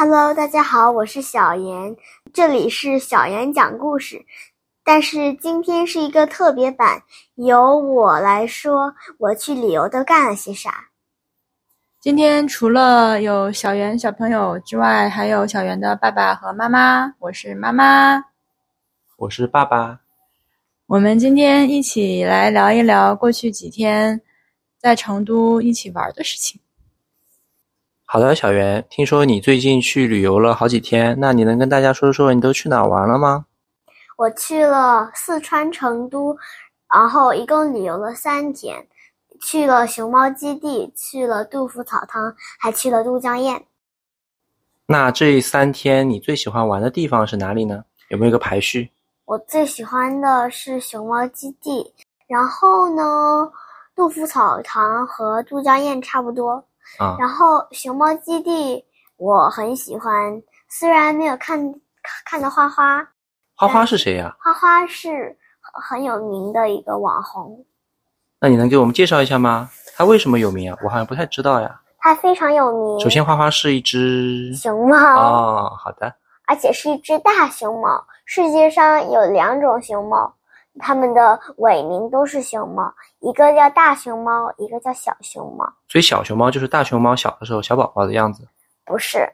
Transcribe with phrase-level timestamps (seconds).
[0.00, 1.96] Hello，大家好，我是小妍，
[2.32, 4.24] 这里是小妍讲故事。
[4.84, 7.02] 但是今天是一个特别版，
[7.34, 10.72] 由我来说我去旅游都干了些啥。
[12.00, 17.12] 今天除了有小圆小朋友之外，还有小圆的爸爸和妈妈。
[17.18, 18.22] 我是妈妈，
[19.16, 19.98] 我是爸爸。
[20.86, 24.20] 我们今天一起来聊一聊过去几天
[24.78, 26.60] 在成都一起玩的事情。
[28.10, 33.44] 好的，小袁，听说你最近去旅游了好几天，那你能跟大家说说你都去哪玩了吗？
[34.16, 36.34] 我去了四川成都，
[36.90, 38.86] 然后一共旅游了三天，
[39.42, 43.62] 去了熊猫基地，去了杜甫草堂，还去了都江堰。
[44.86, 47.84] 那这三天你最喜欢玩的地方是哪里呢？
[48.08, 48.90] 有没有一个排序？
[49.26, 51.92] 我最喜欢的是熊猫基地，
[52.26, 53.52] 然后呢，
[53.94, 56.64] 杜甫草堂和都江堰差不多。
[56.98, 58.84] 啊，然后熊猫基地
[59.16, 61.74] 我很喜欢，虽然没有看
[62.24, 63.06] 看到花花。
[63.54, 64.34] 花花是谁呀？
[64.40, 67.64] 花花是很有名的一个网红。
[68.40, 69.68] 那你能给我们介绍一下吗？
[69.96, 70.78] 它为什么有名啊？
[70.82, 71.80] 我好像不太知道呀。
[71.98, 73.00] 它非常有名。
[73.00, 74.96] 首先，花花是一只熊猫。
[74.96, 76.14] 哦，好的。
[76.46, 78.06] 而且是一只大熊猫。
[78.24, 80.32] 世界上有两种熊猫。
[80.78, 85.64] 它们的伪名都是熊猫，一个叫大熊猫，一个叫小熊猫。
[85.88, 88.46] 所以小熊猫就是大熊猫小的时候小宝宝的样子。
[88.84, 89.28] 不是，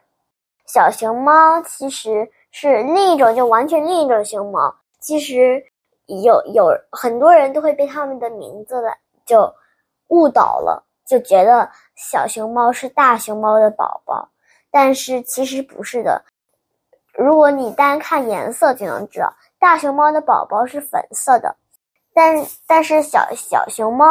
[0.65, 4.75] 小熊猫其实是另一种，就完全另一种熊猫。
[4.99, 5.63] 其实
[6.07, 9.53] 有有很多人都会被它们的名字的就
[10.07, 14.27] 误导了，就觉得小熊猫是大熊猫的宝宝，
[14.71, 16.23] 但是其实不是的。
[17.17, 19.33] 如果你单看颜色就能知道。
[19.65, 21.55] 大熊猫的宝宝是粉色的，
[22.13, 24.05] 但但是小小熊猫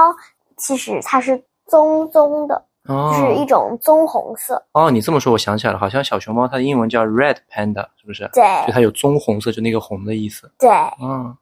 [0.56, 2.66] 其实它是棕棕的，
[3.14, 4.60] 是一种棕红色。
[4.72, 8.28] 哦，你这么说，我想起来了，好像小熊猫它的英文叫 red panda，是不是？
[8.32, 10.50] 对，就它有棕红色，就那个红的意思。
[10.58, 10.68] 对，
[11.00, 11.38] 嗯，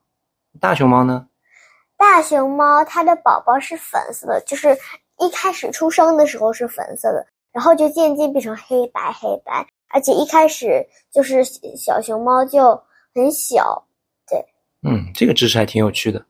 [0.60, 1.26] 大熊猫呢？
[1.96, 4.76] 大熊猫它的宝宝是粉色的，就是
[5.20, 11.42] 一开始出生的时候是粉色的，然后就渐渐变成黑白黑白，而且一开始就是
[11.74, 12.78] 小熊猫就
[13.14, 13.82] 很小。
[14.82, 16.24] 嗯，这个知识还挺有趣的。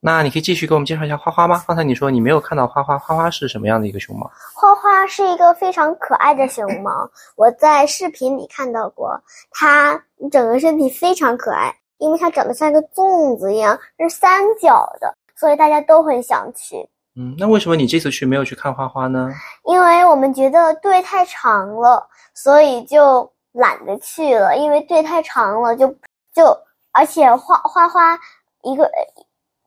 [0.00, 1.64] 那你可以继续给我们介绍一下花花吗？
[1.66, 4.30] 刚才你说你没有看到花花，花花是什么样的一个熊猫？
[4.54, 9.20] 花花是一个非常可爱的熊猫，我在视频里看到过，
[9.50, 16.88] 它整个身体非常可爱，因为它长得像一个粽子一样，是三角的，所以大家都很想去。
[17.16, 19.28] 嗯，那为什么你这次去没有去看花花呢？
[19.64, 25.88] 因为我们觉得队太长了，所以就懒得去了，因为队太长了，就
[26.32, 26.56] 就。
[26.92, 28.18] 而且花花花
[28.62, 28.90] 一个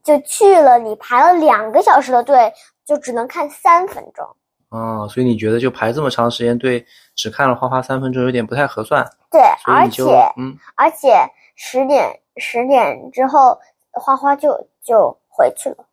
[0.04, 2.52] 就去了，你排了两个小时的队，
[2.86, 4.28] 就只能看三分钟。
[4.70, 9.06] 哦，所以你觉得就排这么长时间队，只看了花花三分钟，有点不太合算。
[9.30, 10.04] 对，而且
[10.38, 13.60] 嗯，而且十点十点之后，
[13.92, 15.86] 花花就就回去了，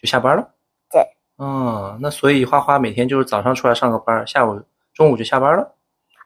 [0.00, 0.50] 就下班了。
[0.90, 1.02] 对，
[1.36, 5.74] 哦，那所以花花每天就是早上出来上个班，下午中午就下班了。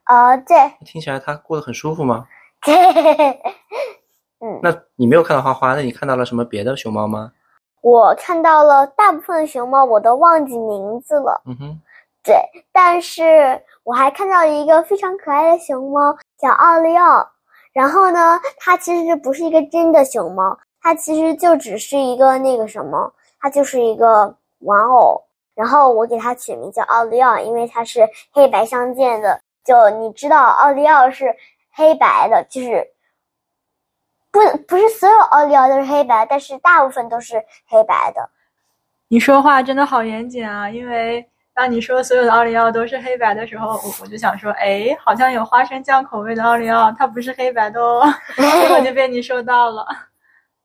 [0.04, 0.56] 呃，对。
[0.84, 2.26] 听起来他过得很舒服吗？
[2.62, 2.74] 对。
[4.42, 7.32] 嗯，那你没有看到花花，那你看到了什么别的熊猫吗？
[7.82, 11.42] 我看到了大部分熊猫，我都忘记名字了。
[11.46, 11.80] 嗯哼，
[12.22, 12.36] 对，
[12.72, 17.26] 但是我还看到一个非常可爱的熊猫，叫奥利奥。
[17.72, 25.22] 然后呢，它其实不是一个真的熊猫，它其实就只是一个那个什么，它就是一个玩偶。
[25.54, 29.38] 然后我给它取名叫奥利奥，因为它是黑白相间的。
[29.64, 31.34] 就你知道，奥利奥是
[31.72, 32.86] 黑白的，就是。
[34.32, 37.34] 不，不是所有奥利奥都是黑白，但是大部分都是
[37.66, 38.30] 黑白的。
[39.08, 40.70] 你说话真的好严谨啊！
[40.70, 48.04] 因为当你说所有的奥利奥都是黑白的时候，我我就想说，哎，好像有花生酱口味的奥利奥，它不是黑白的哦。
[48.38, 49.84] 结果就被你说到了。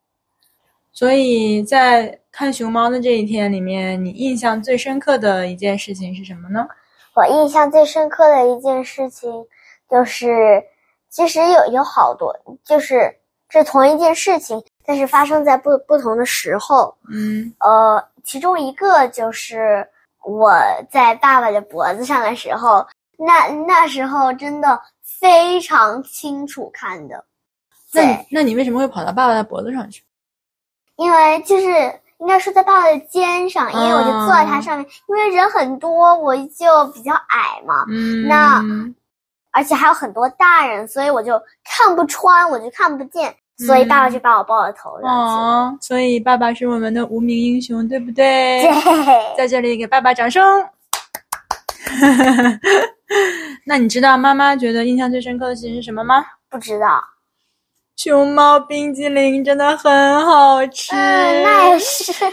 [0.93, 6.67] 所以在看熊猫的这一天里面，你印象最深刻的一件事情是什么呢？
[7.15, 9.31] 我印象最深刻的一件事情
[9.89, 10.63] 就是，
[11.09, 12.31] 其实有有好多，
[12.63, 13.17] 就是。
[13.49, 16.95] 是同一件事情，但是发生在不不同的时候。
[17.09, 19.87] 嗯，呃，其中一个就是
[20.23, 20.51] 我
[20.91, 22.85] 在爸爸的脖子上的时候，
[23.17, 27.23] 那那时候真的非常清楚看的。
[27.93, 30.03] 那那你为什么会跑到爸爸的脖子上去？
[30.97, 31.67] 因为就是
[32.17, 37.85] 应该是在爸爸的肩上，因为我就坐在他上面，因为人很多，我就比较矮嘛。
[37.87, 38.61] 嗯，那
[39.55, 43.33] 而且还有很多大人，所以我就看不穿，我就看不见。
[43.57, 48.61] 所以爸爸就把我抱到头上哦，所以爸爸是我们的无名英雄，对不对？
[48.61, 50.43] 对，在这里给爸爸掌声。
[53.65, 56.25] 那你知道妈妈觉得印象最深刻的事情是什么吗？
[56.49, 57.01] 不知道。
[57.95, 60.93] 熊猫冰激凌真的很好吃。
[60.93, 62.11] 嗯，那也是。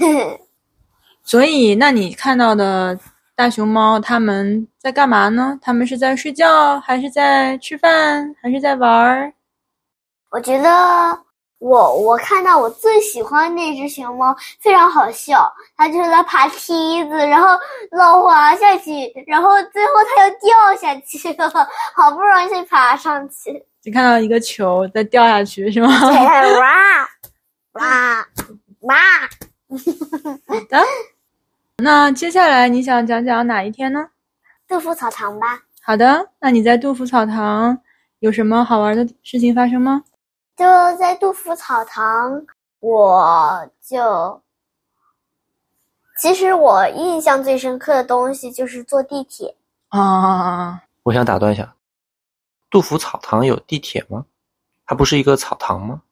[0.00, 0.40] 对。
[1.22, 2.98] 所以，那你看到的
[3.36, 5.58] 大熊猫他们在干嘛呢？
[5.60, 9.32] 他们是在睡觉，还是在吃饭，还是在玩儿？
[10.30, 11.18] 我觉得。
[11.60, 17.58] 我我看到我最喜欢那只熊猫非常好笑，它就是在爬梯子，然后
[17.92, 18.90] 老滑下去，
[19.26, 21.48] 然后最后它又掉下去了，
[21.94, 23.64] 好不容易才爬上去。
[23.82, 25.88] 你看到一个球在掉下去是吗？
[26.10, 27.08] 对，哇
[27.80, 28.26] 哇
[28.80, 28.96] 哇！
[30.46, 30.84] 好的，
[31.78, 34.08] 那接下来你想讲讲哪一天呢？
[34.68, 35.60] 杜甫草堂吧。
[35.82, 37.76] 好的，那你在杜甫草堂
[38.20, 40.02] 有什么好玩的事情发生吗？
[40.56, 40.64] 就
[40.96, 42.46] 在杜甫草堂，
[42.78, 44.40] 我就
[46.18, 49.56] 其实我印象最深刻的东西就是坐地铁
[49.88, 50.80] 啊。
[51.02, 51.74] 我想打断一下，
[52.70, 54.24] 杜甫草堂有地铁吗？
[54.86, 56.02] 它不是一个草堂吗？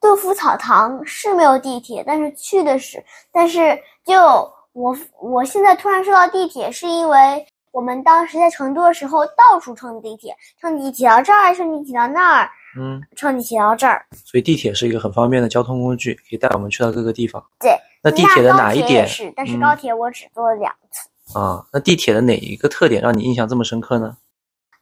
[0.00, 3.02] 杜甫草堂是没有地铁，但是去的是，
[3.32, 12.50] 但是就我我现在突然说到地铁，是因为我们当时在成都的时候到处乘地铁，乘地铁到这儿，乘地铁到那儿。
[12.78, 17.42] 嗯，乘地铁到这儿，所以地铁是一个很方便的交通工具，可以带我们去到各个地方。
[17.58, 19.08] 对，那地铁的哪一点？
[19.08, 21.38] 是，但是高铁我只坐了两次。
[21.38, 24.18] 啊，那地铁的哪一个特点让你印象这么深刻呢？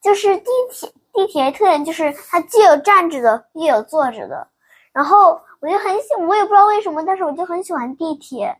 [0.02, 4.49] 就是地铁，地铁特点就是它既有站着的，也有坐着的。
[4.93, 8.56] 然后我就很喜，我也不知道为什么，但是我就很喜欢地铁。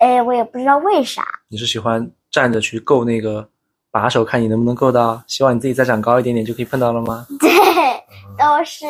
[0.00, 1.22] 哎，我也不知道为啥。
[1.48, 3.48] 你是喜欢站着去够那个
[3.90, 5.22] 把手，看你能不能够到？
[5.26, 7.26] 希望你自己再长高一点点就可以碰到了吗？
[7.38, 7.48] 对。
[8.38, 8.86] 都是，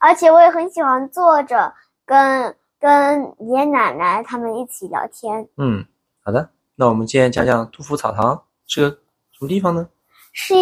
[0.00, 1.74] 而且我也很喜欢坐着
[2.06, 5.48] 跟跟爷爷奶奶他们一起聊天。
[5.56, 5.84] 嗯，
[6.22, 8.90] 好的，那我们今天讲讲杜甫草堂是个
[9.32, 9.88] 什么地方呢？
[10.32, 10.54] 是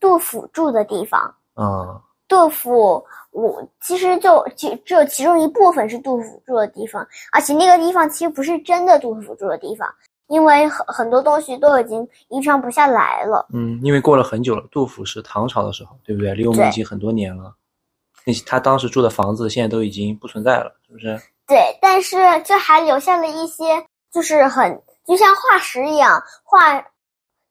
[0.00, 1.20] 杜甫住的地方。
[1.52, 9.88] 啊，杜甫，我其实就其只有其中一部分是杜甫住的地方，而且那个地方其实不是真的杜甫住的地方，
[10.26, 13.46] 因为很很多东西都已经遗传不下来了。
[13.52, 16.34] 嗯，因为过了很久了，杜甫是唐朝的时候，对不对？
[16.34, 17.54] 离我们已经很多年了。
[18.24, 21.16] 那他当时住的房子现在都已经不存在了，是不是？
[21.46, 26.84] 对，但是这还留下了一些，就是很就像化石一样化。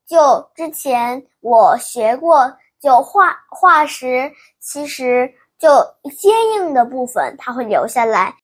[0.07, 2.54] 就之前我学过，
[2.86, 5.70] 就化化石其实就
[6.12, 8.36] 坚硬的部分它会留下来，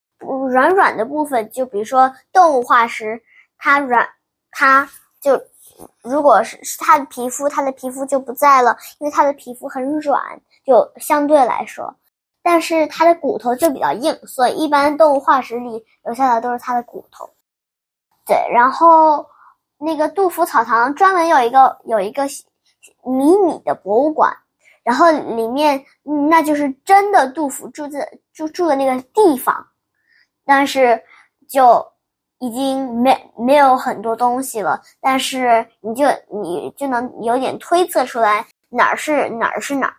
[0.49, 3.21] 软软的部分就比如说动物化石，
[3.59, 4.09] 它软，
[4.49, 4.89] 它
[5.21, 5.39] 就
[6.01, 10.19] 如果是是它的皮肤，它的皮肤就不在了，因为它的皮肤很软，
[10.65, 11.95] 就相对来说。
[12.41, 17.29] 但是它的骨头就比较硬，所以一般动物化石里留下的都是它的骨头。
[18.25, 19.23] 对，然后
[19.77, 22.23] 那个杜甫草堂专门有一个有一个
[23.05, 24.35] 迷你的博物馆，
[24.83, 25.83] 然后里面
[26.29, 29.67] 那就是真的杜甫住在住住的那个地方，
[30.45, 31.01] 但是
[31.47, 31.85] 就
[32.39, 36.05] 已经没没有很多东西了，但是你就
[36.43, 39.95] 你就能有点推测出来哪儿是哪儿是哪儿。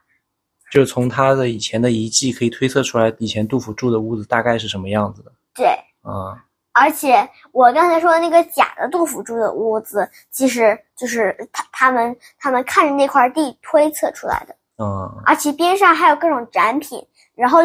[0.70, 5.30] 就是从他的以前的遗迹可以推测出来，以前杜甫住的屋子大概是什么样子的。
[5.54, 5.66] 对，
[6.00, 14.54] 啊，而且我刚才说的那个假的杜甫住的屋子，其实就是他他们他们看着那块地推测出来的。
[14.78, 17.58] 嗯，而且边上还有各种展品，然后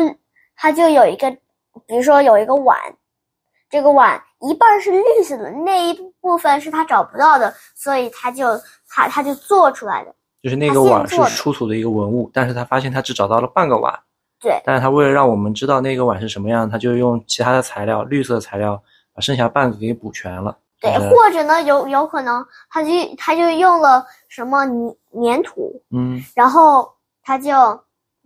[0.56, 1.32] 它就有一个，
[1.86, 2.78] 比如说有一个碗，
[3.70, 8.60] 这个碗一半是绿色的，那一部分是他找不到的，所以他就
[8.90, 10.14] 他他就做出来的。
[10.44, 13.98] 就是那个碗是出土的一个文物，但是他发现他只找到了半个碗。
[14.40, 14.62] 对。
[14.64, 18.82] 但是他为了让我们知道那个碗是什么样，他就用其他的材料，绿色材料，
[19.18, 20.56] 把剩下半个给补全了。
[20.80, 26.94] 对，或者呢，有有可能他就他就用了什么粘粘土，嗯，然后
[27.24, 27.52] 他就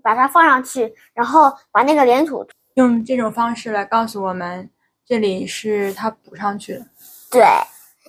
[0.04, 4.70] 把它放上去，然后把那个粘土用这种方式来告诉我们，
[5.06, 6.86] 这里是他补上去的。
[7.32, 7.42] 对。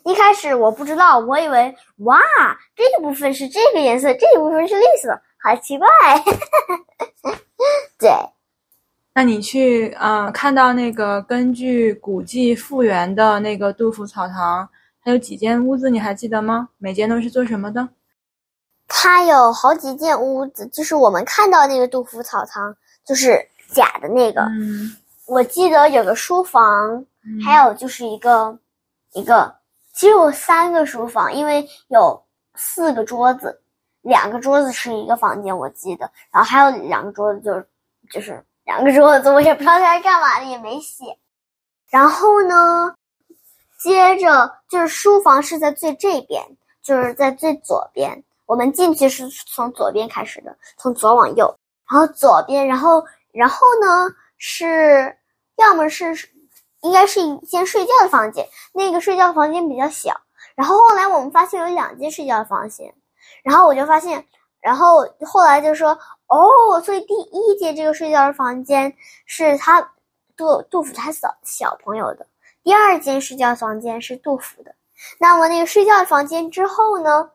[0.04, 2.18] 一开始我不知道，我以为哇，
[2.74, 5.86] 这一部分是这个颜色，这一部分是绿色，好奇怪。
[8.00, 8.10] 对，
[9.14, 14.68] 那你去啊，看到那个根据古迹复原的那个杜甫草堂，
[15.04, 16.70] 它有几间屋子，你还记得吗？
[16.78, 17.88] 每间都是做什么的？
[18.88, 23.38] 它有好几间屋子，就是我们看到那个杜甫草堂，就是
[23.68, 24.42] 假的那个。
[24.42, 27.04] 嗯，我记得有个书房，
[27.44, 28.58] 还有就是一个
[29.12, 29.54] 一个。
[29.94, 32.22] 其实有三个书房，因为有
[32.54, 33.60] 四个桌子，
[34.00, 37.66] 两个桌子是一个房间，我记得，然后还有两个桌子，就是
[38.10, 41.18] 就是两个桌子，我也不知道在干嘛的，也没写。
[41.90, 42.94] 然后呢，
[43.78, 46.44] 接着就是书房是在最这边，
[46.82, 48.22] 就是在最左边。
[48.46, 51.54] 我们进去是从左边开始的，从左往右，
[51.90, 55.16] 然后左边，然后然后呢是
[55.56, 56.14] 要么是
[56.82, 60.20] 应该是一间睡觉的房间，那个睡觉房间比较小。
[60.54, 62.94] 然后后来我们发现有两间睡觉的房间，
[63.42, 64.26] 然后我就发现，
[64.62, 65.90] 然后后来就说
[66.28, 69.82] 哦，所以第一间这个睡觉的房间是他
[70.36, 72.26] 杜杜甫他小小朋友的，
[72.62, 74.74] 第二间睡觉房间是杜甫的。
[75.18, 77.30] 那么那个睡觉房间之后呢？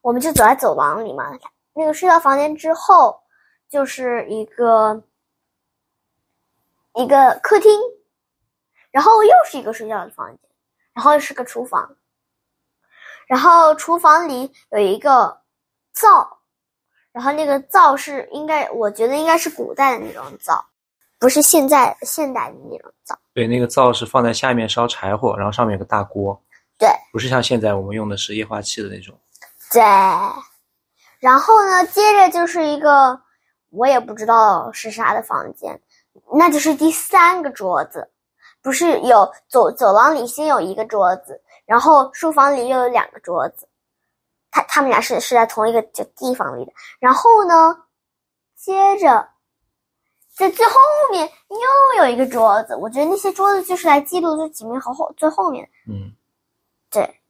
[0.00, 1.36] 我们就走在走廊里嘛，
[1.74, 3.20] 那个睡觉房间之后
[3.68, 5.02] 就是一个
[6.94, 7.70] 一个客厅，
[8.90, 10.38] 然后又是一个睡觉的房间，
[10.94, 11.96] 然后是个厨房，
[13.26, 15.40] 然后厨房里有一个
[15.92, 16.37] 灶，
[17.18, 20.64] 然后那个灶是应该我觉得应该是古代的那种灶，
[21.18, 23.18] 不是现在现代的那种灶。
[23.34, 26.40] 对，那个灶是放在下面烧柴火，然后上面有个大锅。
[26.78, 29.18] 对，不是像现在我们用的是液化气的那种。
[29.72, 29.82] 对，
[31.18, 33.20] 然后呢，接着就是一个
[33.70, 35.76] 我也不知道是啥的房间，
[36.32, 38.08] 那就是第三个桌子，
[38.62, 43.67] 不是有走走廊里先有一个桌子，然后书房里又有两个桌子，
[44.50, 46.72] 他他们俩是是在同一个就地方里的。
[46.98, 47.76] 然后呢，
[48.56, 49.28] 接着
[50.34, 50.74] 在最后
[51.10, 55.68] 面又有一个桌子，我觉得那些桌子就是来记录这几名和后最后面。
[55.88, 56.12] 嗯，
[56.90, 57.20] 对，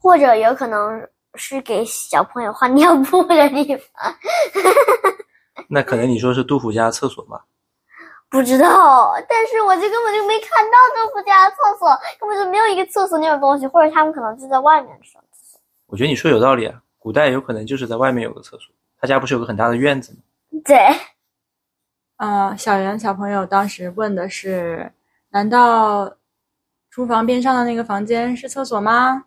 [0.00, 1.08] 或者有可能。
[1.34, 4.14] 是给小朋友换尿布的地方，
[5.66, 7.42] 那可能你说是杜甫家厕所吧？
[8.28, 11.88] 不知道，但是我就根本就没看到杜甫家的厕所，
[12.20, 15.21] 根本就没有一个厕所那种东西，或者他们可能就在外面上厕所。
[15.92, 20.20] 我觉得你说有道理啊，古代有可能就是在外面有个厕所，他家不是有个很大的院子吗？
[20.64, 20.74] 对。
[22.16, 24.90] 嗯，小袁小朋友当时问的是：
[25.28, 26.16] 难道
[26.88, 29.26] 厨房边上的那个房间是厕所吗？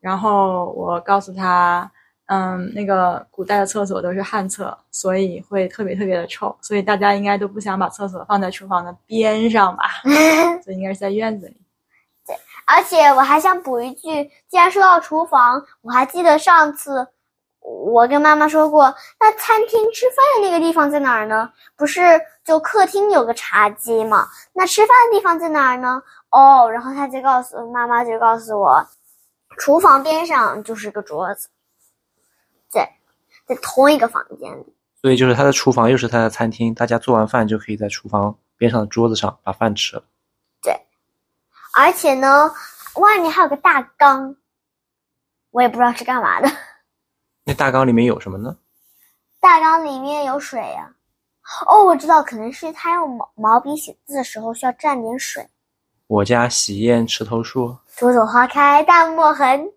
[0.00, 1.90] 然后我告诉他，
[2.26, 9.84] 嗯，那个古代的厕所都是旱厕，所以会特别特别的臭，所以大家应该都不想把厕所放在厨房的边上吧？
[10.62, 11.56] 所以应该是在院子里。
[12.66, 17.08] 而且我还想补一句，既然说到厨房，我还记得上次
[17.60, 21.50] 我跟妈妈说过，那餐厅吃饭的那个地方在哪儿呢？
[21.76, 24.26] 不是就客厅有个茶几吗？
[24.52, 26.02] 那吃饭的地方在哪儿呢？
[26.30, 28.86] 哦，然后他就告诉妈妈，就告诉我。
[29.58, 31.48] 厨房边上就是个桌子，
[32.70, 32.90] 在
[33.46, 40.02] 在同一个房间里，所以就是他的厨房又是他的餐厅，大家做完饭就可以在厨房边上的桌子上把饭吃了。
[41.74, 42.50] 对，而且呢，
[42.96, 44.36] 外面还有个大缸，
[45.50, 46.50] 我也不知道是干嘛的。
[47.44, 48.56] 那大缸里面有什么呢？
[49.40, 50.94] 大缸里面有水呀。
[51.66, 55.44] 哦，我知道，可能是他用毛毛笔写字的时候需要蘸点水。
[56.06, 59.68] 我家洗砚池头树，朵朵花开淡墨痕。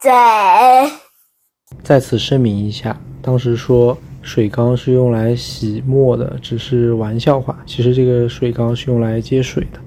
[0.00, 0.10] 对。
[1.84, 7.56] 再次声明一下，当时说水缸是用来洗墨的，只是玩笑话。
[7.64, 9.78] 其实这个水缸是用来接水的，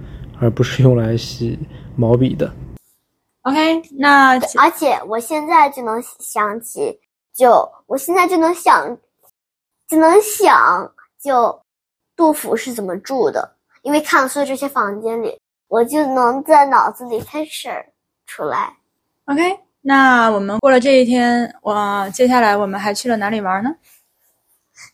[0.44, 1.58] 而不是用来洗
[1.96, 2.54] 毛笔的。
[3.44, 7.00] OK，那而且我现在就能想起，
[7.34, 8.98] 就我现在就能想，
[9.88, 11.58] 就能想，就
[12.16, 15.40] 杜甫是怎么住的，因为看了所有这些房间里。
[15.70, 17.84] 我就能在脑子里 picture
[18.28, 18.78] 出来。
[19.26, 23.72] OK，那我们过了这一天，我接下来我们还去了哪里玩呢？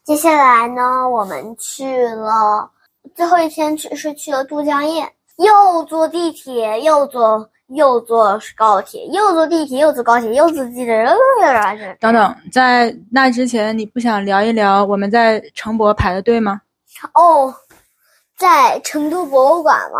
[0.05, 2.71] 接下来呢，我们去了
[3.13, 11.05] 最后一天去是去了都江堰，又坐地铁，又坐又坐高铁，又坐地铁，又坐高铁，又坐地铁，
[11.99, 16.61] 等等，在那之前，你不想聊一聊我们在成博排的队吗？
[17.13, 17.53] 哦，
[18.37, 19.99] 在成都博物馆嘛。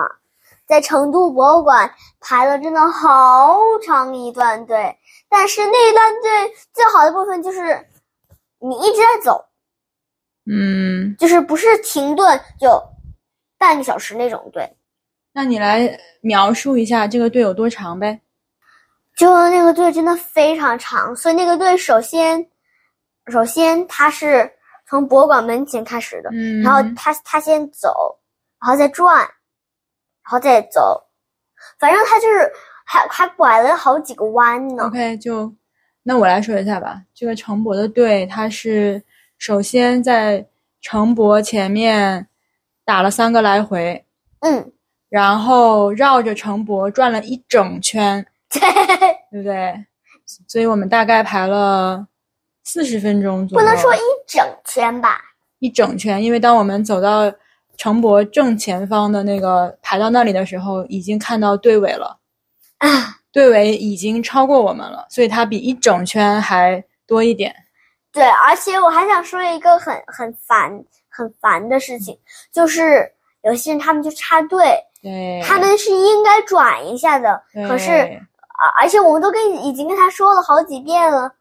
[0.68, 4.96] 在成都博物馆排了真的好长一段队，
[5.28, 6.30] 但是那一段队
[6.72, 7.60] 最好的部分就是
[8.60, 9.46] 你一直在走，
[10.46, 12.80] 嗯，就是不是停顿就
[13.58, 14.72] 半个小时那种队。
[15.40, 18.20] 那你来描述一下这个队有多长呗？
[19.16, 22.46] 就那个队真的非常长，所以那个队首先
[23.28, 24.52] 首先他是
[24.86, 28.20] 从博物馆门前开始的，嗯，然后他他先走，
[28.60, 29.18] 然后再转。
[30.22, 31.02] 然后再走，
[31.80, 32.52] 反正他就是
[32.86, 34.84] 还还拐了好几个弯呢。
[34.84, 35.52] OK，就
[36.04, 37.02] 那我来说一下吧。
[37.16, 39.02] 这个城博的队，他是
[39.38, 40.46] 首先在
[40.82, 42.28] 城博前面
[42.84, 44.06] 打了三个来回，
[44.42, 44.72] 嗯，
[45.10, 48.60] 然后绕着城博转了一整圈， 对，
[49.32, 49.86] 对不对？
[50.48, 52.08] 所以我们大概排了
[52.64, 53.66] 四十分钟左右。
[53.66, 55.20] 不能说一整圈吧？
[55.60, 57.32] 一整圈，因为当我们走到。
[57.82, 62.20] 城博正前方的那个排到那里的时候，已经看到队尾了。
[62.80, 67.56] 啊，队尾已经超过我们了，所以它比一整圈还多一点。
[68.12, 72.20] 对，而且我还想说一个很很烦很烦的事情，
[72.52, 73.10] 就是
[73.44, 81.32] 有些人他们就插队，对，他们是应该转一下的，可是对啊，而且我们都跟已经跟他说了好几遍了，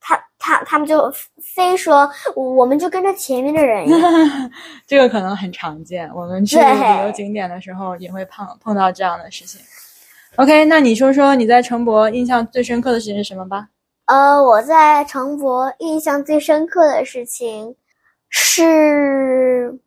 [0.00, 1.12] 他他他们就
[1.54, 3.88] 非说我们就跟着前面的人。
[4.86, 9.60] 这个可能很常见，我们去旅游景点的时候也会碰碰到这样的事情。
[10.36, 13.68] OK，那你说说你在城博印象最深刻的事情是什么吧？
[14.06, 17.74] 呃，我在城博印象最深刻的事情
[18.28, 19.78] 是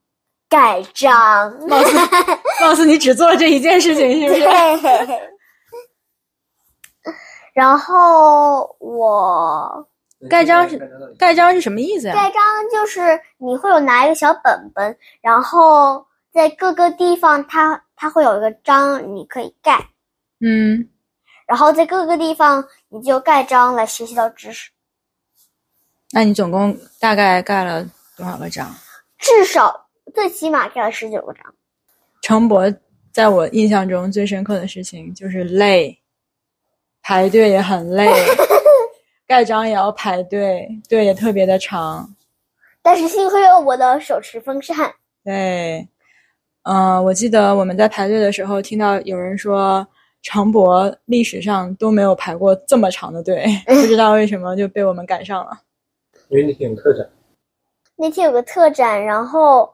[0.49, 1.51] 盖章。
[1.67, 1.97] 貌似
[2.61, 4.41] 貌似你只做了这一件事情，是不是？
[4.41, 5.21] 对。
[7.53, 9.87] 然后我
[10.29, 10.77] 盖章是
[11.17, 12.13] 盖章是什么意思呀？
[12.13, 19.87] 盖章就是你会有拿一个小本本，然后在各个地方它它会有一个章，你可以盖，
[20.41, 20.89] 嗯，
[21.47, 24.69] 然后在各个地方你就盖章来学习到知识，
[26.11, 27.85] 那你总共大概盖了
[28.17, 28.69] 多少个章？
[29.17, 31.54] 至少最起码盖了十九个章。
[32.25, 32.65] 城博
[33.13, 35.95] 在我印象中最深刻的事情就是累，
[37.03, 38.11] 排队也很累，
[39.27, 42.15] 盖章也要排队，队也特别的长。
[42.81, 44.91] 但是幸亏有我的手持风扇，
[45.23, 45.87] 对，
[46.63, 49.87] 嗯、我记得我们在排队的时候听到有人说，
[50.23, 55.51] 长博历史上都没有排过这么长的队， 不知道为什么就被我们赶上了。
[56.29, 57.07] 因为那天有特展，
[57.95, 59.71] 那天有个特展，然后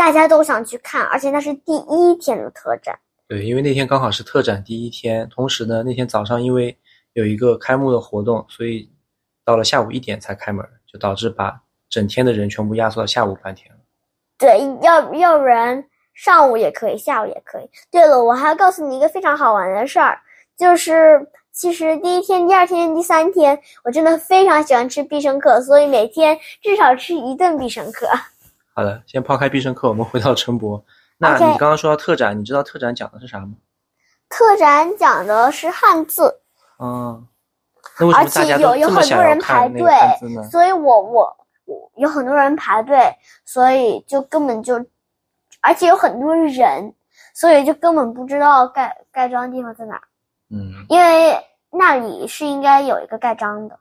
[0.00, 2.98] 大家都想去看，而且那是第一天的特展。
[3.28, 6.74] 对，因为那天刚好是特展第一天，同时呢，那天早上因为
[7.12, 8.90] 有一个开幕的活动，所以
[9.44, 13.78] 到了下午一点才开门，就导致把整天的人全部压缩到下午半天了。
[14.38, 17.68] 对，要要不然上午也可以，下午也可以。
[17.90, 20.18] 对了，我还要告诉你一个非常好玩的事儿，
[20.56, 28.08] 就是其实第一天、第二天、第三天，我真的非常喜欢吃必胜客，所以每天至少吃一顿必胜客。
[28.74, 30.82] 好的，先抛开必胜客，我们回到陈博。
[31.18, 33.52] 那你刚刚说到特展，你知道特展讲的是啥吗？
[34.28, 36.40] 特展讲的是汉字，
[36.78, 37.26] 嗯，
[38.14, 39.92] 而且有有很多人排队
[40.50, 43.12] 所以我我我有很多人排队，
[43.44, 44.82] 所以就根本就，
[45.60, 46.94] 而且有很多人，
[47.34, 50.02] 所以就根本不知道盖盖章的地方在哪儿，
[50.50, 51.36] 嗯，因为
[51.70, 53.78] 那里是应该有一个盖章的。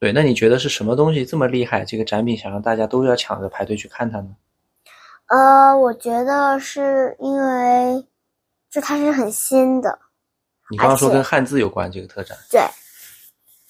[0.00, 1.84] 对，那你觉得是什么东西这么厉害？
[1.84, 4.34] 这个展品想让大家都要抢着排队去看它呢？
[5.26, 8.06] 呃，我觉得是因为，
[8.70, 9.98] 就它是很新的，
[10.70, 12.62] 你刚刚说跟汉字有关这个特展，对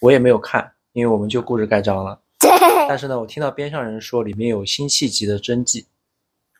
[0.01, 2.21] 我也没有看，因为我们就顾着盖章了。
[2.38, 2.49] 对，
[2.88, 5.87] 但是呢，我听到边上人说里面有辛弃疾的真迹。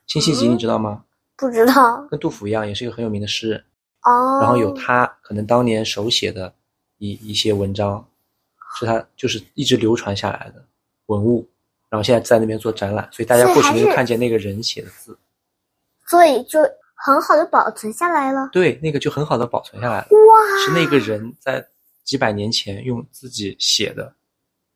[0.07, 1.05] 辛弃疾嗯你知道吗？
[1.37, 3.65] 不知道跟杜甫一样，也是一个很有名的诗人。
[4.03, 4.41] 哦。
[4.41, 6.53] 然后有他可能当年手写的
[6.99, 8.05] 一一些文章，
[8.79, 10.65] 是他就是一直流传下来的
[11.07, 11.49] 文物。
[11.89, 15.19] 然后现在在那边做展览，所以大家过去所以还是能够看见那个人写的字。
[16.07, 16.61] 所以就
[16.95, 18.49] 很好的保存下来了。
[18.53, 20.07] 对，那个就很好的保存下来了。
[20.11, 21.67] 哇，是那个人在
[22.05, 24.13] 几百年前用自己写的，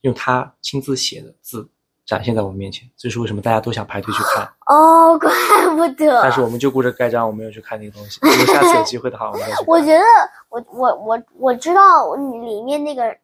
[0.00, 1.68] 用他亲自写的字
[2.04, 2.88] 展现在我们面前。
[2.96, 4.48] 这是为什么大家都想排队去看。
[4.66, 5.30] 哦，怪
[5.76, 6.20] 不得。
[6.20, 8.18] 但是我们就顾着盖章，我没有去看那个东西。
[8.22, 9.64] 如果下次有机会的话，我们再去。
[9.68, 10.02] 我觉得
[10.48, 13.16] 我我我我知道里面那个，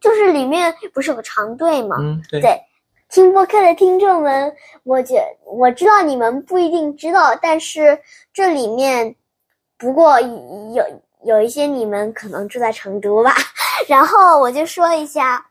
[0.00, 1.96] 就是里面不是有个长队吗？
[2.00, 2.60] 嗯，对，对，
[3.08, 7.98] 听播客的听众们，我觉我知道你们不一定知道，但是
[8.32, 9.14] 这里面
[9.76, 13.34] 不过有有一些你们可能住在成都吧，
[13.88, 15.44] 然后我就说一下，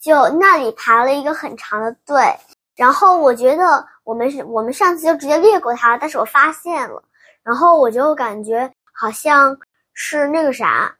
[0.00, 2.22] 就那里排了一个很长的队，
[2.76, 7.02] 然后我觉得我们是我们上次就直接略过它，但是我发现了，
[7.42, 9.58] 然后我就感觉好像
[9.92, 10.96] 是那个啥，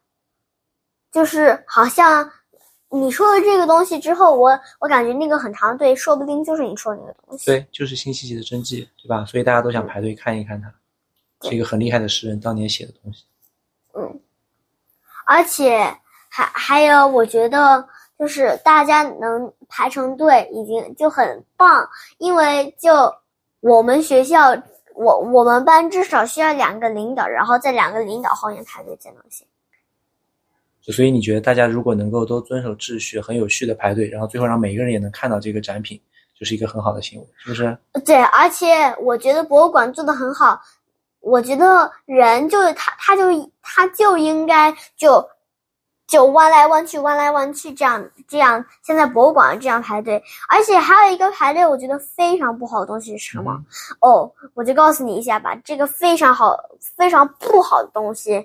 [1.10, 2.30] 就是好像
[2.94, 7.46] 你说了这个东西之后，我我感觉那个很长的队，说不定就是你说的那个东西。
[7.46, 9.24] 对，就是辛弃疾的真迹，对吧？
[9.24, 10.70] 所以大家都想排队看一看他，
[11.48, 13.24] 是一个很厉害的诗人当年写的东西。
[13.94, 14.20] 嗯
[15.24, 15.78] 而且
[16.28, 22.92] 还还有，我觉得就是大家能排成队已经就很棒，因为就
[23.60, 24.50] 我们学校，
[24.94, 29.46] 我我们班至少需要两个领导，然后在两个领导后面排队才能行。
[30.90, 36.00] 所以你觉得大家如果能够都遵守秩序，很有序的排队，然后最后让每一个人也能看到这个展品，
[36.36, 37.78] 就是一个很好的行为，是不是？
[38.04, 40.60] 对，而且我觉得博物馆做的很好，
[41.20, 45.24] 我觉得人就是他，他就他就应该就
[46.08, 53.52] 就弯来弯去，弯来弯去，这样这样，现在博物馆这样排队，而且还有一个排队，我觉得非常不好的东西是什么？
[53.52, 53.64] 嗯
[54.00, 56.58] 哦，我就告诉你一下吧，这个非常好、
[56.96, 58.44] 非常不好的东西，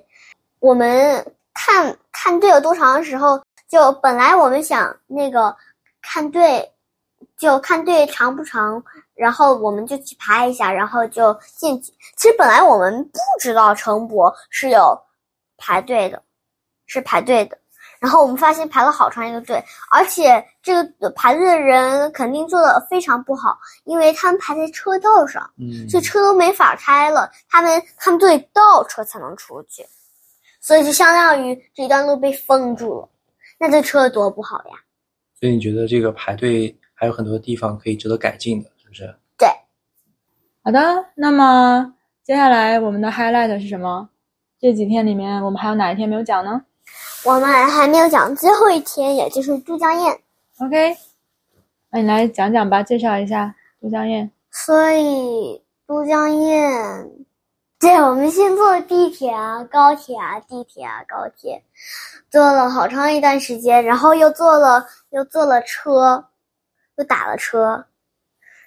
[0.60, 5.54] 我们看看队有多长的时候，就本来我们想那个
[6.00, 6.72] 看队，
[7.36, 8.80] 就看队长不长，
[9.16, 11.92] 然后我们就去排一下，然后就进去。
[12.16, 14.96] 其实本来我们不知道城博是有
[15.56, 16.22] 排队的，
[16.86, 17.58] 是排队的。
[17.98, 29.84] 然后我们发现排了好长一个队，而且这个排队的人肯定做的非常不好，因为他们排在车道上，嗯，所以车都没法开了，他们他们都得倒车才能出去，
[30.60, 33.08] 所以就相当于这一段路被封住了，
[33.58, 34.74] 那这车多不好呀！
[35.38, 39.14] 所以你觉得这个排队还有很多地方可以值得改进的，是不是？
[39.36, 39.48] 对，
[40.62, 41.94] 好的，那么
[42.24, 44.08] 接下来我们的 highlight 是什么？
[44.60, 46.60] 这几天里面我们还有哪一天没有讲呢
[47.24, 50.18] 我们还没有讲最后一天，也就是都江堰
[50.58, 50.96] ，？OK，
[51.90, 54.30] 那你来讲讲吧，介绍一下都江堰。
[54.50, 57.26] 所以都江堰，
[57.80, 61.62] 对，我们先坐地铁啊、高铁啊、地铁啊、高铁，
[62.28, 66.24] 坐了好长一段时间，然后又坐了又坐了车，
[66.96, 67.84] 又打了车，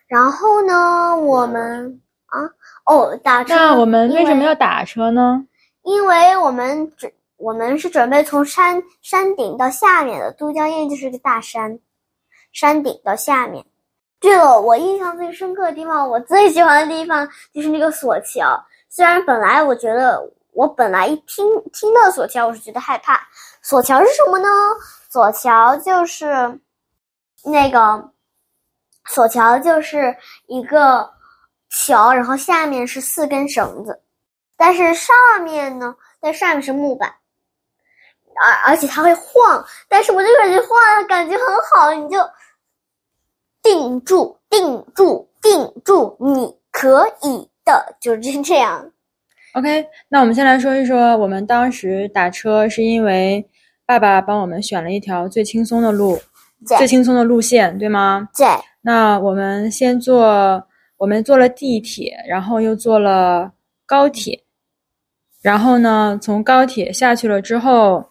[0.07, 2.39] 然后呢，我们啊
[2.85, 5.45] 哦打车，那我们为什么要打车呢？
[5.83, 11.77] 因为我们准我们是准备从山山顶到下面的，都江堰就是个大山，
[12.53, 13.65] 山顶到下面。
[14.21, 18.63] 对了，我印象最深刻的地方，我最喜欢的地方就是那个索桥。
[18.93, 23.25] 虽然本来我觉得，我本来一听听到索桥，我是觉得害怕。
[23.61, 24.49] 索桥是什么呢？
[25.09, 26.59] 索桥就是
[27.45, 28.11] 那个
[29.05, 30.13] 索桥就是
[30.47, 31.09] 一个
[31.69, 34.01] 桥，然后下面是四根绳子，
[34.57, 37.15] 但是上面呢，在上面是木板，
[38.43, 42.17] 而而且它会晃，但是我就感觉晃的感觉很好，你就
[43.61, 48.91] 定住，定住，定住，你可以的，就是这样。
[49.53, 53.45] OK，那我们先来说一说，我们当时打车是因为
[53.85, 56.17] 爸爸帮我们选了一条最轻松的路，
[56.77, 58.29] 最轻松的路线，对吗？
[58.37, 58.47] 对，
[58.81, 60.63] 那我们先坐，
[60.95, 63.51] 我们坐了地铁，然后又坐了
[63.85, 64.41] 高铁，
[65.41, 68.01] 然后呢，从高铁下去了之后，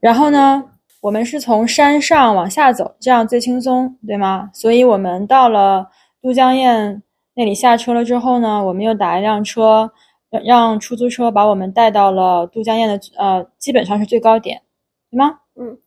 [0.00, 0.64] 然后呢，
[1.02, 4.48] 我们是从山上往下走，这样最轻松，对吗？
[4.54, 5.86] 所以我们到了
[6.22, 7.02] 都江堰
[7.34, 9.90] 那里下车了之后呢，我们又打一辆车，
[10.30, 14.62] 让让出租车把我们带到了都江堰的呃，基本上是最高点，
[15.10, 15.40] 对吗？
[15.56, 15.78] 嗯。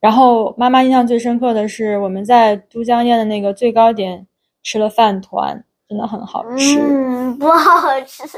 [0.00, 4.26] 然后妈妈印象最深刻的是我们在都江堰的那个最高点
[4.64, 6.80] 吃了饭团，真的很好吃。
[6.80, 8.36] 嗯，不好吃，我只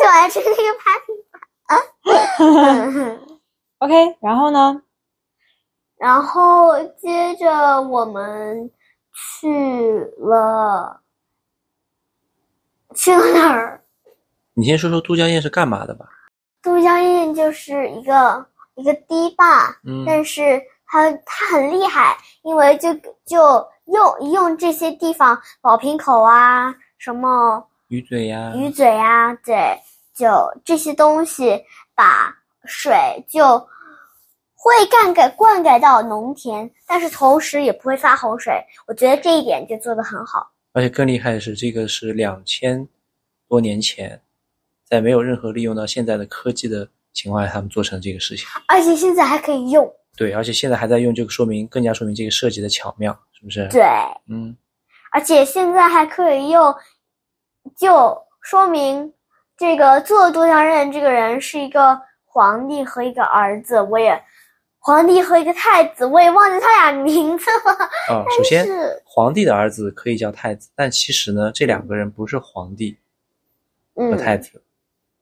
[0.00, 1.12] 喜欢吃那个排骨
[1.66, 3.18] 啊。
[3.78, 4.80] OK，然后呢？
[5.98, 8.70] 然后接着我们
[9.12, 11.00] 去了
[12.96, 13.80] 去了哪儿？
[14.54, 16.06] 你先说说都江堰是干嘛的吧？
[16.62, 22.92] 都江堰就是一个一个堤坝，嗯，但是它它很厉害，因为就
[23.24, 29.78] 就用用这些地方，宝瓶口啊，什么鱼嘴呀，鱼嘴啊，对，
[30.14, 30.26] 就
[30.64, 31.62] 这些东西
[31.94, 32.94] 把水
[33.28, 33.58] 就
[34.54, 38.60] 会灌溉灌溉到农田，但是同时也不会发洪水。
[38.88, 40.50] 我觉得这一点就做得很好。
[40.76, 42.86] 而且更厉害的是，这个是两千
[43.48, 44.20] 多年前，
[44.84, 48.46] 在没有任何利用到现在的科技的情况下，他们做成这个事情。
[48.68, 53.66] 而且现在还可以用，对，而且现在还在用，这个说明更加说明这个设计的巧妙，是不是？
[53.68, 53.82] 对，
[54.28, 54.54] 嗯，
[55.12, 56.74] 而且现在还可以用，
[57.74, 59.10] 就说明
[59.56, 64.22] 这个做多江任这个人是一个皇帝和一个儿子，我也
[64.86, 67.72] 皇帝和一个太子，我也忘记他俩名字了。
[68.14, 72.96] 啊，首先是皇帝的儿子可以叫太子，但其实呢，这两个人不是皇帝
[73.96, 74.62] 和嗯，太子，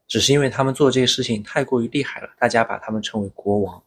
[0.07, 3.83] 只是因为他们做这些事情太过于厉害了，大家把他们称为国王，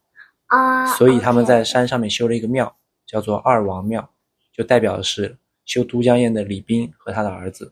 [0.47, 4.09] 啊，所以他们在山上面修了一个庙，叫做二王庙，
[4.51, 7.71] 就代表的是修都江堰的李冰和他的儿子，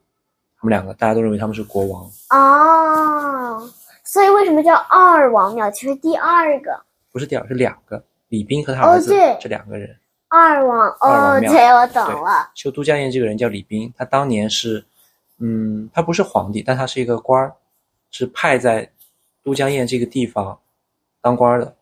[0.60, 2.08] 他们两个大家都认为他们是国王。
[2.30, 3.68] 哦，
[4.04, 5.72] 所以为什么叫二王庙？
[5.72, 6.80] 其实第二个
[7.15, 9.97] 不是第二，是两个，李冰和他哦儿子、对这两个人。
[10.28, 12.51] 二王哦，对，我懂了。
[12.56, 14.86] 修都江堰这个人叫李冰，他当年是，
[15.39, 17.56] 嗯，他不是皇帝，但他是一个官儿，
[18.12, 18.91] 是派在
[19.41, 20.60] 都江堰这个地方
[21.21, 21.73] 当官儿的。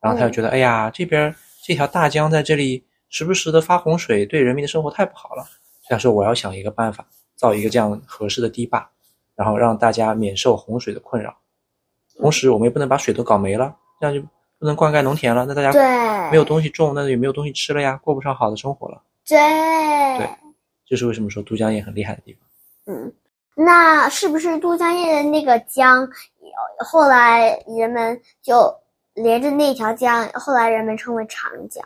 [0.00, 5.46] 然后他就觉得，哎呀，这边这条大江在这里时不时的发洪水，对人民的生活太不好了。
[5.88, 8.90] 他说，我要想一个办法，造一个这样合适的堤坝，
[9.36, 11.36] 然后让大家免受洪水的困扰。
[12.18, 14.26] 同时，我们也不能把水都搞没了，这样就
[14.60, 15.46] 不能灌溉农田了。
[15.46, 19.02] 那大家对，没有东西种，那就没有东西吃了呀，过不上好的生活了。
[19.26, 19.38] 对，
[20.18, 20.28] 对
[20.86, 22.94] 就是为什么说都江堰很厉害的地方。
[22.94, 23.12] 嗯，
[23.54, 26.06] 那是不是都江堰的那个江，
[26.78, 28.72] 后来人们就
[29.14, 31.82] 连着那条江，后来人们称为长江。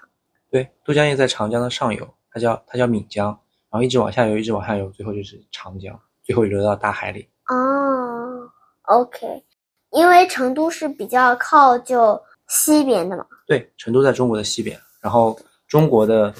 [0.50, 3.26] 对，都江堰在长江的上游，它叫它叫岷江，
[3.70, 7.28] 然后一直往下游，一直往下游，最后就是长江，最后流到大海里。
[7.48, 8.50] 哦
[8.84, 9.44] ，OK，
[9.90, 13.26] 因为成都是比较靠就西边的嘛。
[13.46, 16.35] 对，成都在中国的西边，然后中国的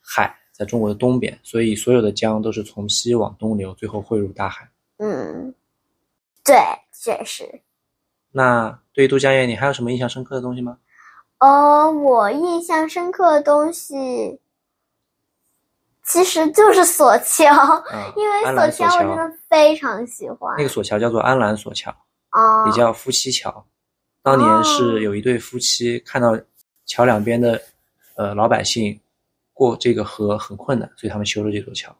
[0.00, 4.68] 海在中国的东边，所以所有的江都是从西往东流，最后汇入大海。
[4.98, 5.54] 嗯，
[6.44, 6.56] 对，
[6.92, 7.60] 确实。
[8.30, 10.78] 那对于都江堰，你还有什么印象深刻的东西吗？
[11.38, 14.40] 哦，我印象深刻的东西
[16.04, 17.84] 其实就是索桥，啊
[18.16, 20.56] 因为索桥我真的非常喜欢。
[20.56, 21.94] 那个索桥叫做安澜索桥，
[22.30, 23.64] 啊，也叫夫妻桥。
[24.28, 26.38] 当年是有一对夫妻看到
[26.84, 27.58] 桥两边的
[28.14, 29.00] 呃老百姓
[29.54, 31.90] 过这个河很困难，所以他们修了这座桥。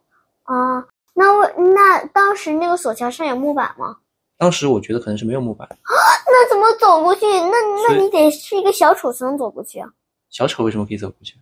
[0.42, 3.96] 啊，那我那当时那个索桥上有木板吗？
[4.36, 5.94] 当时我觉得可能是没有木板，啊
[6.26, 7.24] 那怎么走过去？
[7.24, 7.56] 那
[7.88, 9.88] 那你得是一个小丑才能走过去啊！
[10.28, 11.34] 小丑为什么可以走过去？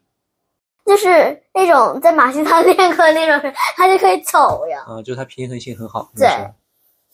[0.85, 4.85] 就是那种在马戏团 练过的那种人，他就可以走呀。
[4.87, 6.13] 啊、就是他平衡性很好。
[6.17, 6.29] 对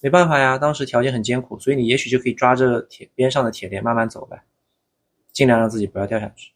[0.03, 4.43] 没办法呀，当时条件很艰苦，所以你也许就可以抓着铁边上的铁链慢慢走呗，
[5.33, 6.53] 尽量让自己不要掉下去。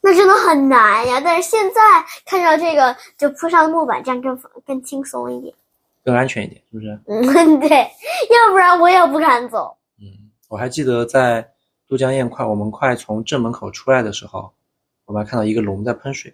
[0.00, 1.20] 那真的很难呀！
[1.20, 1.80] 但是现在
[2.24, 5.52] 看到这个，就铺上木板，这样更更轻松一点。
[6.04, 7.00] 更安全一点，是不是？
[7.06, 9.76] 嗯， 对，要不然我也不敢走。
[10.00, 11.52] 嗯，我还记得在
[11.88, 14.52] 都江堰快我们快从正门口出来的时候，
[15.04, 16.32] 我们还看到一个龙在喷水。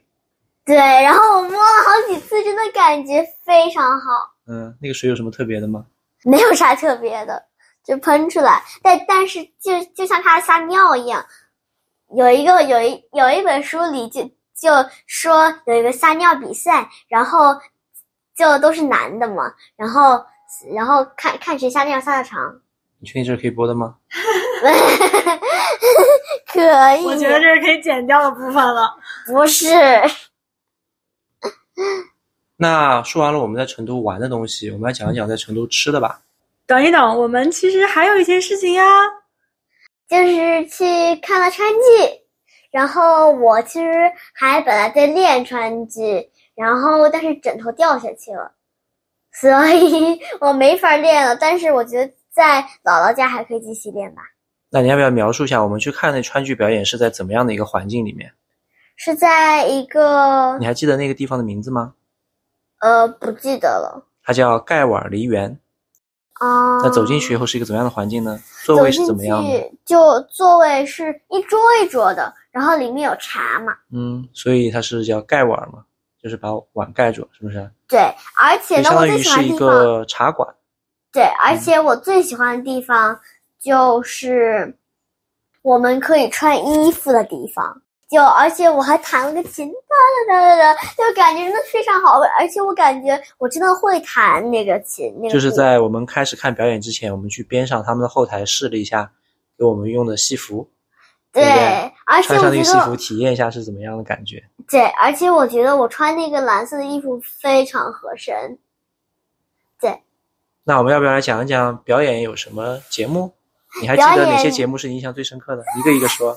[0.64, 5.86] 对，然后我摸了好几次，真的感觉非常好，嗯，那个水有什么特别的吗？
[6.24, 7.44] 没有啥特别的，
[7.84, 8.62] 就喷出来。
[8.82, 11.24] 但但是就就像他撒尿一样，
[12.14, 14.22] 有一个有一有一本书里就
[14.54, 14.70] 就
[15.06, 17.54] 说有一个撒尿比赛，然后
[18.36, 20.24] 就都是男的嘛，然后
[20.74, 22.60] 然后看看谁撒尿撒的长。
[23.00, 23.96] 你确定这是可以播的吗？
[26.52, 26.60] 可
[26.96, 28.96] 以，我觉得这是可以剪掉的部分了。
[29.26, 29.66] 不是。
[32.60, 36.20] 那说完了我们在成都玩的东西，我们来讲一讲在成都吃的吧。
[36.66, 38.84] 等一等，我们其实还有一件事情呀。
[40.08, 42.20] 就是去看了川剧，
[42.72, 48.50] 然后我其实还本来在练川剧，然后但是枕头掉下去了，
[49.32, 51.36] 所以我没法练了。
[51.36, 54.22] 但是我觉得在姥姥家还可以继续练吧。
[54.70, 58.32] 那你要不要描述一下我们去看那川剧表演是在怎么样的一个环境里面？
[58.96, 61.94] 是在一个你还记得那个地方的名字吗？
[62.80, 65.58] 呃不记得了它叫盖碗梨园。
[66.34, 66.80] 啊。
[66.82, 68.38] 那走进去以后是一个怎么样的环境呢？
[68.64, 69.72] 座位是怎么样的？
[69.84, 73.72] 就座位是一桌一桌的，然后里面有茶嘛。
[73.92, 75.82] 嗯，所以它是叫盖碗嘛，
[76.22, 77.68] 就是把碗盖住，是不是？
[77.88, 77.98] 对，
[78.38, 79.58] 而且呢，相当我最喜于是一欢的地方。
[79.58, 80.54] 个茶馆。
[81.10, 83.18] 对，而且我最喜欢的地方
[83.58, 84.76] 就是
[85.62, 87.82] 我们可以穿衣服的地方。
[88.08, 92.18] 就而且我还弹了个琴，哒哒哒哒哒，就感觉真的非常好。
[92.38, 99.12] 而且我感觉我真的会弹那个琴，那个就是在我们开始看表演之前，我们去边上他们的后台试了一下
[99.58, 100.70] 给我们用的戏服，
[101.32, 104.42] 对对对，而且穿上那个戏服体验一下是怎么样的感觉。
[104.70, 108.58] 对，而且我觉得我穿那个蓝色的衣服非常合身。
[109.78, 110.02] 对
[110.64, 113.34] 那我们要不要来讲一讲表演有什么节目？
[113.82, 115.62] 你还记得哪些节目是你印象最深刻的？
[115.78, 116.34] 一个一个说。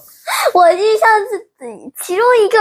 [0.53, 2.57] 我印象自己其中一个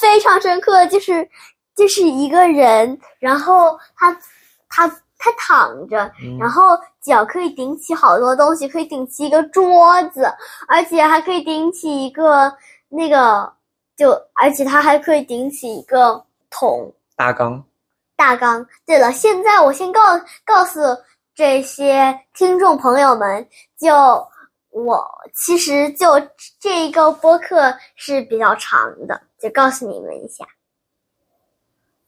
[0.00, 1.28] 非常深刻的就是，
[1.76, 4.12] 就是一个人，然后他
[4.68, 10.24] 他他躺着，嗯然后脚可以顶起好多东西，可以顶起一个桌子，
[10.68, 12.52] 而且还可以顶起一个
[12.88, 13.52] 那个，
[13.96, 17.64] 就而且他还可以顶起一个桶大缸，
[18.16, 18.66] 大纲。
[18.86, 20.00] 对了，现在我先告
[20.44, 20.80] 告诉
[21.34, 23.46] 这些听众朋友们，
[23.78, 23.90] 就
[24.74, 26.06] 我其实就
[26.58, 30.44] 这一个播客是比较长的，就告诉你们一下。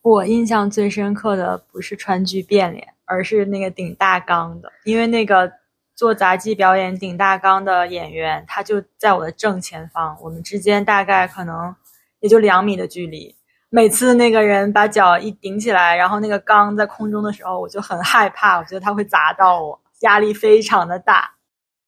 [0.02, 5.52] 我印象最深刻的不是川剧变脸，而是那个顶大纲的，因为那个
[5.94, 11.72] 做杂技表演顶大纲的演员，他就在我的正前方，我们之间大概可能
[12.18, 13.36] 也就两米的距离。
[13.68, 21.35] 每次那个人把脚一顶起来，然后那个缸在空中的时候，我就很害怕，我觉得他会砸到我，压力非常的大。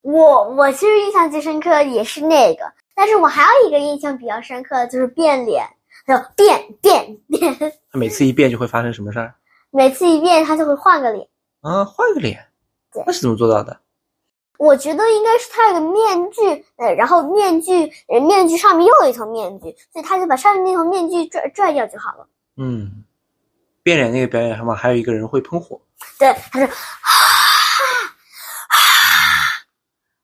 [0.02, 5.64] 我我其实印象最深刻的也是那个，但是我还有一个印象比较深刻的就是变脸，
[6.06, 7.54] 还有变变变，
[7.92, 9.34] 他每次一变就会发生什么事儿？
[9.70, 11.28] 每次一变他就会换个脸。
[11.60, 12.46] 啊，换个脸
[12.92, 13.80] 对，那是怎么做到的？
[14.58, 22.26] 我觉得应该是他有个面具，呃，然后面具，呃，面具上面又有一层面具，所以他就把上面那层面具拽拽掉就好了。
[22.56, 23.04] 嗯，
[23.84, 25.80] 变脸那个表演上面还有一个人会喷火，
[26.18, 26.68] 对，他说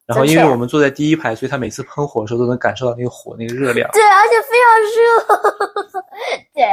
[0.07, 3.91] 然后因为我们坐在第一排，所以他每次喷火的时候都能感受到那个火那个热量。
[3.93, 6.03] 对，而且非常热。
[6.53, 6.65] 对，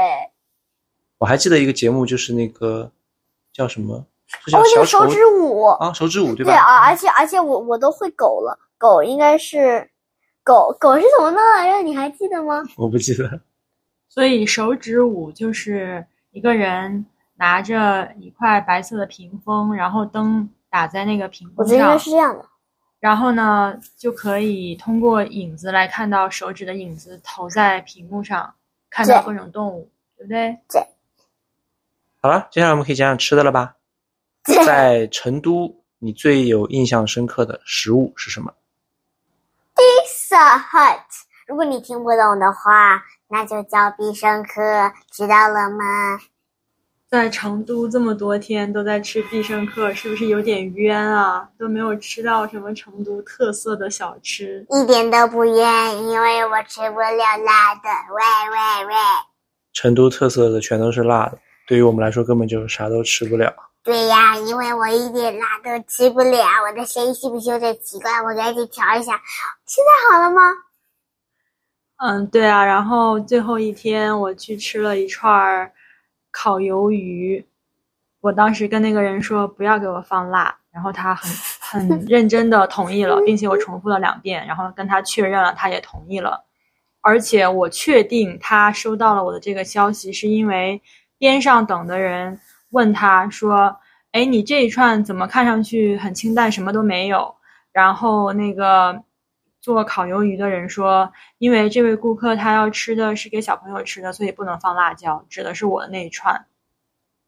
[1.17, 2.91] 我还记得一个节目，就是那个
[3.54, 3.96] 叫什么？
[4.54, 6.52] 哦，那个手指舞，啊，手指舞对吧？
[6.52, 9.89] 对啊，而且而且我我都会狗了，狗应该是
[10.44, 11.84] 狗狗是怎么弄来着？
[11.84, 12.63] 你还记得吗？
[12.78, 13.41] 我不记得。
[14.08, 22.46] 所以手指舞就是一个人拿着一块白色的屏风，然后灯打在那个屏风我觉得应该上，是这样的。
[23.01, 28.53] 然后呢就可以通过影子来看到手指的影子投在屏幕上，
[28.89, 30.57] 看到各种动物，对不对？
[32.21, 33.75] 好了，接下来我们可以讲讲吃的了吧？
[34.65, 38.53] 在成都，你最有印象深刻的食物是什么
[39.75, 41.01] ？Pizza Hut，
[41.47, 46.19] 如果你听不懂的话，那就叫必胜客，知道了吗？
[47.12, 51.45] 在成都这么多天都在吃必胜客，是不是有点冤啊？
[51.60, 54.65] 都没有吃到什么成都特色的小吃。
[54.69, 57.89] 一点都不冤，因为我吃不了辣的。
[58.15, 58.93] 喂喂喂！
[59.74, 63.54] 成都特色的全都是辣的，对于我们来说根本就啥都吃不了。
[63.84, 68.21] 对呀，因为我一点辣都吃不了，我的声音是不是有点奇怪？
[68.21, 69.19] 我赶紧调一下。
[69.65, 70.41] 现在好了吗？
[71.97, 72.63] 嗯，对啊。
[72.63, 75.74] 然后最后一天我去吃了一串儿
[76.32, 77.46] 烤鱿鱼，
[78.22, 86.46] 我当时跟那个人说不要给我放辣，然后他很很 认真的同意了，并且我重复了两遍，然后跟他确认了，他也同意了。
[87.02, 90.82] 而且我确定他收到了我的这个消息，是因为
[91.17, 92.39] 边上等的人
[92.70, 93.76] 问他说
[94.13, 97.34] ：“哎，你这一串怎么看上去很清淡，什么都没有？”
[97.74, 99.02] 然后那个
[99.62, 106.45] 做烤鱿鱼的人说：“因为这位顾客他要吃的是给小朋友吃的，所以不能放辣椒，指的是我的那一串。”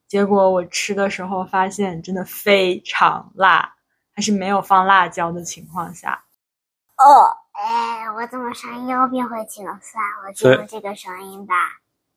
[0.09, 3.73] 结果我吃的时候发现真的非常辣，
[4.15, 6.23] 还是没有放辣椒的情况下。
[6.97, 9.79] 哦，哎，我怎么声音又变回去了？
[9.81, 11.53] 算了，我就用这个声音吧。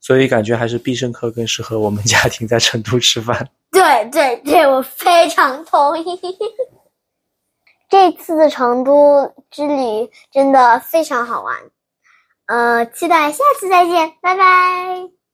[0.00, 3.48] 所以感觉还是必胜客更适合我们家庭在成都吃饭。
[3.72, 6.04] 对对对，我非常同意。
[7.88, 11.56] 这次的成都之旅真的非常好玩，
[12.46, 15.25] 呃，期待下次再见，拜拜。